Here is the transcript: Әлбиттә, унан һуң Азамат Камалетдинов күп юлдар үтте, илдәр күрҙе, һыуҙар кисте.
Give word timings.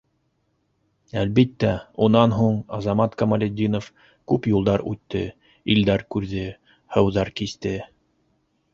Әлбиттә, 1.23 1.73
унан 2.05 2.33
һуң 2.37 2.57
Азамат 2.79 3.15
Камалетдинов 3.21 3.91
күп 4.33 4.51
юлдар 4.55 4.87
үтте, 4.95 5.25
илдәр 5.77 6.09
күрҙе, 6.17 6.51
һыуҙар 6.97 7.37
кисте. 7.43 7.81